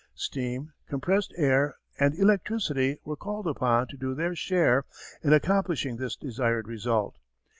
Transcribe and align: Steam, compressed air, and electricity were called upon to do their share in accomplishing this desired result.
Steam, 0.15 0.73
compressed 0.87 1.31
air, 1.37 1.75
and 1.99 2.17
electricity 2.17 2.97
were 3.05 3.15
called 3.15 3.45
upon 3.45 3.85
to 3.87 3.95
do 3.95 4.15
their 4.15 4.33
share 4.35 4.83
in 5.23 5.31
accomplishing 5.31 5.97
this 5.97 6.15
desired 6.15 6.67
result. 6.67 7.19